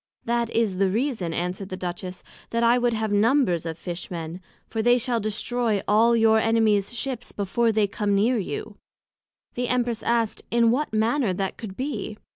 [0.25, 4.41] That is the reason, answered the Duchess, that I would have numbers of Fish men,
[4.67, 8.77] for they shall destroy all your Enemies Ships, before they can come near you.
[9.53, 12.17] The Empress asked in what manner that could be?